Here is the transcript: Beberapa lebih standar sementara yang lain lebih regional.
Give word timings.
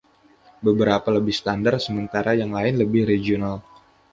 Beberapa 0.67 1.09
lebih 1.17 1.29
standar 1.41 1.75
sementara 1.85 2.31
yang 2.41 2.51
lain 2.57 2.73
lebih 2.83 3.03
regional. 3.13 3.55